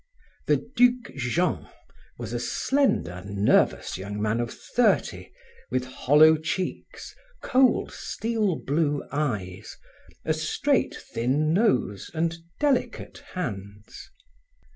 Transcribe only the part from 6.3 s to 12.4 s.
cheeks, cold, steel blue eyes, a straight, thin nose and